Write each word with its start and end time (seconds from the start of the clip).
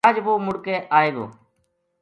اج 0.07 0.15
وہ 0.25 0.33
مڑ 0.45 0.55
کے 0.65 0.75
آئے 0.97 1.09
گو 1.15 1.25